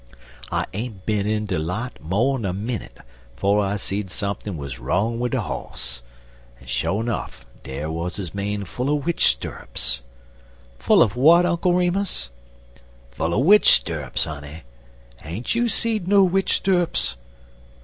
[0.51, 2.97] I ain't bin in de lot mo'n a minnit
[3.35, 6.01] 'fo' I seed sump'n wuz wrong wid de hoss,
[6.59, 10.01] and sho' nuff dar wuz his mane full er witch stirrups."
[10.79, 12.31] "Full of what, Uncle Remus?"
[13.11, 14.63] "Full er witch stirrups, honey.
[15.23, 17.15] Ain't you seed no witch stirrups?